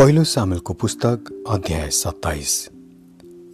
पहिलो 0.00 0.24
सामेलको 0.24 0.74
पुस्तक 0.74 1.44
अध्याय 1.48 1.90
सत्ताइस। 1.90 2.70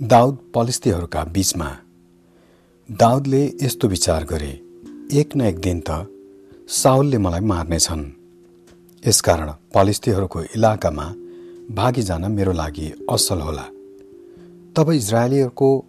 दाउद 0.03 0.39
पलिस्तीहरूका 0.55 1.25
बीचमा। 1.25 1.77
दाउदले 2.91 3.53
यस्तो 3.63 3.89
विचार 3.89 4.25
गरे 4.25 4.51
एक 5.13 5.37
न 5.37 5.41
एक 5.41 5.59
दिन 5.59 5.83
त 5.91 6.07
साउलले 6.69 7.19
मलाई 7.19 7.41
मार्नेछन्। 7.41 8.05
यसकारण 9.09 9.51
पलिस्तीहरूको 9.75 10.43
इलाकामा 10.43 11.15
भागिजान 11.75 12.33
मेरो 12.33 12.53
लागि 12.53 12.93
असल 13.11 13.41
होला। 13.41 13.67
तब 14.77 14.91
इजरायलीहरूको 14.91 15.85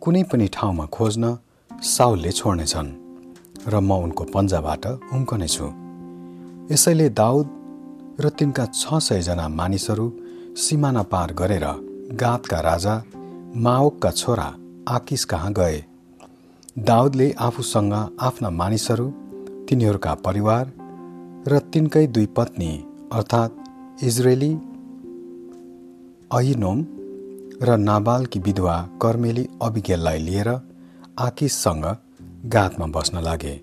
कुनै 0.00 0.22
पनि 0.22 0.48
ठाउँमा 0.52 0.86
खोज्न 0.86 1.38
साउलले 1.82 2.32
छोड्नेछन् 2.32 2.92
र 3.68 3.80
म 3.80 3.92
उनको 3.92 4.24
पन्जाबाट 4.24 4.86
उम्कनेछु। 4.86 5.66
यसैले 6.74 7.08
दाउद 7.08 7.55
र 8.20 8.28
तिनका 8.28 8.64
छ 8.66 8.98
सयजना 8.98 9.48
मानिसहरू 9.48 10.06
सिमाना 10.56 11.02
पार 11.02 11.32
गरेर 11.32 11.64
गातका 12.12 12.60
राजा 12.60 12.94
माओकका 13.56 14.10
छोरा 14.10 14.46
आकिस 14.88 15.24
कहाँ 15.24 15.52
गए। 15.52 15.84
दाउदले 16.78 17.30
आफूसँग 17.38 17.94
आफ्ना 18.20 18.50
मानिसहरू 18.50 19.06
तिनीहरूका 19.68 20.14
परिवार 20.26 20.72
र 21.48 21.58
तिनकै 21.72 22.06
दुई 22.06 22.26
पत्नी 22.26 22.70
अर्थात् 23.12 24.04
इजरायली 24.04 24.52
अहिनोम 26.30 26.78
र 27.62 27.76
नाबालकी 27.80 28.38
विधवा 28.38 28.76
कर्मेली 29.02 29.48
अभिज्ञलाई 29.62 30.18
लिएर 30.18 30.48
आकिससँग 31.18 31.84
गातमा 32.46 32.86
बस्न 32.86 33.22
लागे। 33.22 33.54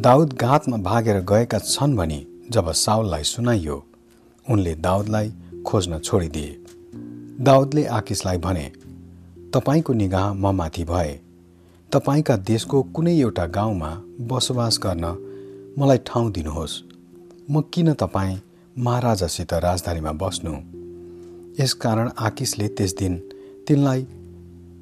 दाउद 0.00 0.32
गातमा 0.32 0.76
भागेर 0.82 1.20
गएका 1.24 1.58
छन् 1.58 1.96
भनी 1.96 2.20
जब 2.50 2.72
साउललाई 2.72 3.22
सुनाइयो 3.22 3.84
उनले 4.50 4.74
दाउदलाई 4.74 5.32
खोज्न 5.66 5.98
छोडिदिए। 5.98 6.64
दाउदले 7.40 7.84
आकिसलाई 7.84 8.38
भने 8.38 8.72
तपाईँको 9.54 9.92
निगाह 9.92 10.32
म 10.32 10.54
माथि 10.54 10.84
भए। 10.84 11.20
तपाईँका 11.92 12.36
देशको 12.36 12.82
कुनै 12.82 13.18
एउटा 13.18 13.46
गाउँमा 13.46 14.02
बसोबास 14.20 14.78
गर्न 14.82 15.04
मलाई 15.78 15.98
ठाउँ 15.98 16.32
दिनुहोस्। 16.32 16.82
म 17.50 17.60
किन 17.60 17.92
तपाईँ 17.92 18.36
महाराजासित 18.78 19.54
राजधानीमा 19.54 20.12
बस्नु? 20.12 20.54
यसकारण 21.62 22.10
आकिसले 22.18 22.68
त्यस 22.68 22.96
दिन 22.96 23.16
तिनलाई 23.68 24.06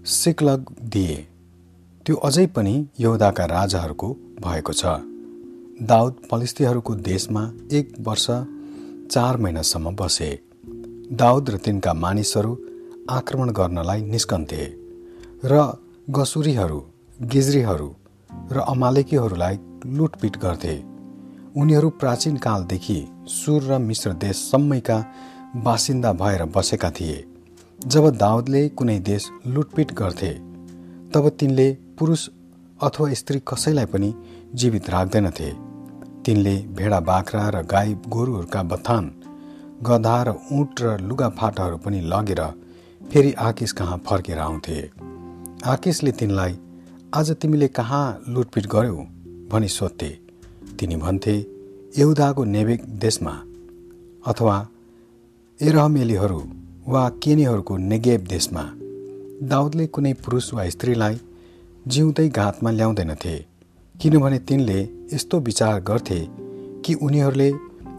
सिक्लग 0.07 0.75
दिए। 0.83 1.27
त्यो 2.07 2.17
अझै 2.17 2.47
पनि 2.47 2.87
यौदाका 3.01 3.45
राजाहरूको 3.45 4.09
भएको 4.41 4.73
छ। 4.73 5.16
दाउद 5.83 6.17
फलिस्तीहरूको 6.31 6.95
देशमा 6.95 7.41
एक 7.73 7.93
वर्ष 8.01 8.27
चार 9.11 9.37
महिनासम्म 9.37 9.91
बसे। 9.97 10.29
दाउद 11.13 11.51
र 11.51 11.57
तिनका 11.57 11.93
मानिसहरू 11.95 12.53
आक्रमण 13.11 13.51
गर्नलाई 13.51 14.03
निस्कन्थे 14.03 14.65
र 15.45 15.73
गसुरीहरू 16.11 16.81
गिजरीहरू 17.23 17.95
र 18.53 18.59
अमालेकीहरूलाई 18.59 19.59
लुटपिट 19.87 20.37
गर्थे। 20.37 20.77
उनीहरू 21.57 21.91
प्राचीन 21.91 22.37
कालदेखि 22.37 22.99
सुर 23.29 23.63
र 23.63 23.79
मिश्र 23.79 24.13
देशसम्मैका 24.13 24.99
बासिन्दा 25.57 26.13
भएर 26.13 26.45
बसेका 26.45 26.91
थिए। 26.91 27.25
जब 27.87 28.11
दाउदले 28.17 28.69
कुनै 28.69 28.99
देश 29.01 29.29
लुटपिट 29.47 29.93
गर्थे 29.93 30.33
तब 31.11 31.29
तिनले 31.41 31.73
पुरुष 31.99 32.29
अथवा 32.83 33.13
स्त्री 33.13 33.41
कसैलाई 33.49 33.85
पनि 33.85 34.15
जीवित 34.55 34.91
राख्दैनथे। 34.91 35.51
तिनले 36.25 36.57
भेडा 36.69 37.01
बाख्रा 37.01 37.49
र 37.49 37.63
गाई 37.63 37.95
गोरुहरूका 38.09 38.63
बथान 38.63 39.05
गधा 39.83 40.17
र 40.23 40.35
उँट 40.53 40.81
र 40.81 40.99
लुगाफाटाहरू 41.01 41.77
पनि 41.77 42.01
लगेर 42.01 42.41
फेरि 43.03 43.33
आकिस 43.33 43.73
कहाँ 43.73 43.97
फर्केर 44.07 44.39
आउँथे। 44.39 44.91
आकिसले 45.65 46.13
तिनलाई 46.13 46.59
आज 47.15 47.31
तिमीले 47.31 47.69
कहाँ 47.69 48.05
लुटपिट 48.29 48.67
गर्यौ? 48.67 48.97
भनी 49.49 49.69
सोध्थे। 49.69 50.09
तिनी 50.79 50.97
भन्थे 50.97 51.37
यहुदाको 51.99 52.45
नेबेक 52.45 52.85
देशमा 52.99 53.33
अथवा 54.27 54.57
एरहमेलीहरू 55.61 56.43
वा 56.89 57.09
केनीहरूको 57.23 57.77
नेगेब 57.77 58.27
देशमा। 58.27 58.65
दाउदले 59.49 59.87
कुनै 59.87 60.13
पुरुष 60.15 60.53
वा 60.55 60.69
स्त्रीलाई 60.69 61.19
जिउँदै 61.89 62.29
घातमा 62.29 62.71
ल्याउँदैनथे 62.71 63.47
किनभने 64.01 64.39
तिनले 64.39 64.89
यस्तो 65.13 65.39
विचार 65.41 65.81
गर्थे 65.81 66.27
कि 66.85 66.95
उनीहरूले 66.95 67.53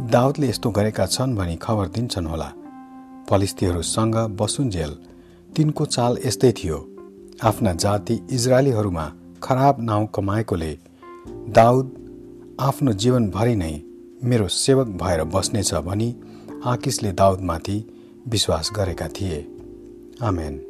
दाउदले 0.04 0.50
यस्तो 0.50 0.72
गरेका 0.72 1.06
छन् 1.06 1.36
भनी 1.36 1.56
खबर 1.56 1.88
दिन्छन् 1.88 2.28
होला। 2.28 2.50
फलिस्तीहरूसँग 3.30 4.16
बसुन्जेल 4.16 4.92
तिनको 5.56 5.86
चाल 5.86 6.18
यस्तै 6.26 6.52
थियो। 6.52 6.78
आफ्ना 7.44 7.74
जाति 7.74 8.20
इजरायलीहरूमा 8.32 9.14
खराब 9.44 9.82
नाउँ 9.82 10.08
कमाएकोले 10.16 10.78
दाउद 11.50 11.86
आफ्नो 12.60 12.94
जीवनभरि 12.94 13.56
नै 13.56 13.82
मेरो 14.24 14.48
सेवक 14.48 14.88
भएर 14.88 15.24
बस्नेछ 15.24 15.74
भनी 15.74 16.16
आकिसले 16.66 17.12
दाउदमाथि 17.12 17.78
विश्वास 18.28 18.72
गरेका 18.76 19.08
थिए। 19.08 19.40
आमेन। 20.22 20.64